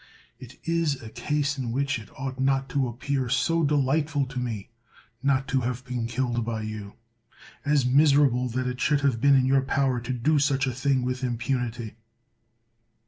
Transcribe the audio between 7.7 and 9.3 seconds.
misera ble, that it should have